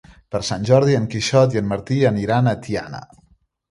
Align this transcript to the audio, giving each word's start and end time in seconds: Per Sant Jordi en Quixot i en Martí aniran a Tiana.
Per 0.35 0.39
Sant 0.47 0.65
Jordi 0.69 0.95
en 1.01 1.05
Quixot 1.13 1.59
i 1.59 1.63
en 1.63 1.71
Martí 1.75 2.01
aniran 2.15 2.55
a 2.55 2.59
Tiana. 2.67 3.09